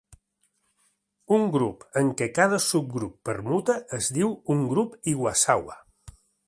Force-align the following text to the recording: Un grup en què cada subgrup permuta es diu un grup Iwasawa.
Un 1.37 1.45
grup 1.57 1.85
en 2.01 2.09
què 2.21 2.29
cada 2.39 2.61
subgrup 2.71 3.15
permuta 3.31 3.79
es 4.01 4.13
diu 4.21 4.35
un 4.57 4.69
grup 4.75 5.01
Iwasawa. 5.15 5.83